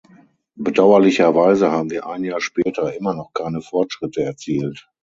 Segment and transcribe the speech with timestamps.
[0.55, 4.89] Bedauerlicherweise haben wir ein Jahr später immer noch keine Fortschritte erzielt.